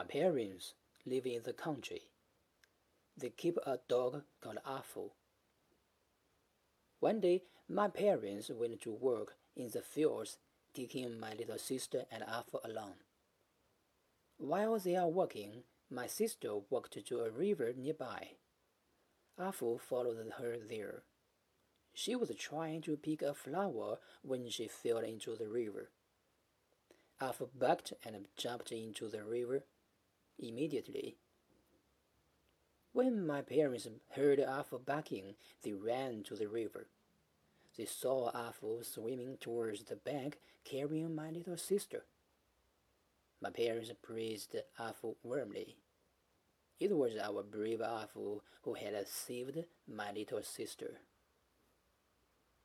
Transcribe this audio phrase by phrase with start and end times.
[0.00, 0.72] My parents
[1.04, 2.00] live in the country.
[3.18, 5.10] They keep a dog called Afu.
[7.00, 10.38] One day, my parents went to work in the fields,
[10.72, 12.94] taking my little sister and Afu along.
[14.38, 18.28] While they are working, my sister walked to a river nearby.
[19.38, 21.02] Afu followed her there.
[21.92, 25.90] She was trying to pick a flower when she fell into the river.
[27.20, 29.64] Afu backed and jumped into the river
[30.40, 31.16] immediately.
[32.92, 36.88] When my parents heard Afu backing, they ran to the river.
[37.76, 42.04] They saw Afu swimming towards the bank, carrying my little sister.
[43.40, 45.76] My parents praised Afu warmly.
[46.80, 50.98] It was our brave Afu who had saved my little sister.